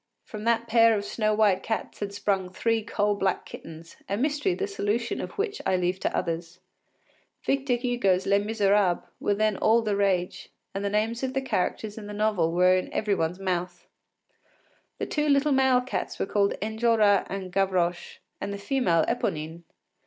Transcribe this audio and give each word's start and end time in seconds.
From 0.23 0.45
that 0.45 0.65
pair 0.67 0.97
of 0.97 1.05
snow 1.05 1.31
white 1.35 1.61
cats 1.61 1.99
had 1.99 2.11
sprung 2.11 2.49
three 2.49 2.81
coal 2.81 3.13
black 3.13 3.45
kittens, 3.45 3.97
a 4.09 4.17
mystery 4.17 4.55
the 4.55 4.65
solution 4.65 5.21
of 5.21 5.33
which 5.37 5.61
I 5.63 5.75
leave 5.75 5.99
to 5.99 6.17
others. 6.17 6.59
Victor 7.43 7.75
Hugo’s 7.75 8.25
“Les 8.25 8.39
Misérables” 8.39 9.03
were 9.19 9.35
then 9.35 9.57
all 9.57 9.83
the 9.83 9.95
rage, 9.95 10.49
and 10.73 10.83
the 10.83 10.89
names 10.89 11.21
of 11.21 11.35
the 11.35 11.41
characters 11.43 11.99
in 11.99 12.07
the 12.07 12.13
novel 12.13 12.51
were 12.51 12.75
in 12.75 12.91
every 12.91 13.13
one’s 13.13 13.37
mouth. 13.37 13.85
The 14.97 15.05
two 15.05 15.29
little 15.29 15.51
male 15.51 15.81
cats 15.81 16.17
were 16.17 16.25
called 16.25 16.55
Enjolras 16.63 17.27
and 17.29 17.51
Gavroche, 17.53 18.17
and 18.41 18.51
the 18.51 18.57
female 18.57 19.05
Eponine. 19.07 19.61